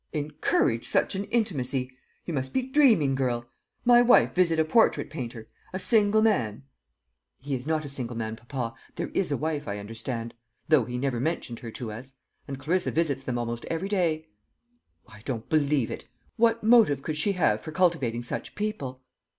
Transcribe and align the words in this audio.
"Encourage 0.13 0.87
such 0.87 1.13
an 1.13 1.25
intimacy! 1.25 1.91
You 2.25 2.33
must 2.33 2.53
be 2.53 2.63
dreaming, 2.63 3.13
girl. 3.13 3.45
My 3.85 4.01
wife 4.01 4.33
visit 4.33 4.57
a 4.59 4.65
portrait 4.65 5.11
painter 5.11 5.47
a 5.73 5.77
single 5.77 6.23
man?" 6.23 6.63
"He 7.37 7.53
is 7.53 7.67
not 7.67 7.85
a 7.85 7.87
single 7.87 8.17
man, 8.17 8.35
papa. 8.35 8.73
There 8.95 9.09
is 9.09 9.31
a 9.31 9.37
wife, 9.37 9.67
I 9.67 9.77
understand; 9.77 10.33
though 10.67 10.85
he 10.85 10.97
never 10.97 11.19
mentioned 11.19 11.59
her 11.59 11.69
to 11.73 11.91
us. 11.91 12.15
And 12.47 12.57
Clarissa 12.57 12.89
visits 12.89 13.21
them 13.21 13.37
almost 13.37 13.63
every 13.65 13.89
day." 13.89 14.25
"I 15.07 15.21
don't 15.23 15.47
believe 15.49 15.91
it. 15.91 16.07
What 16.35 16.63
motive 16.63 17.03
could 17.03 17.15
she 17.15 17.33
have 17.33 17.61
for 17.61 17.71
cultivating 17.71 18.23
such 18.23 18.55
people?" 18.55 19.03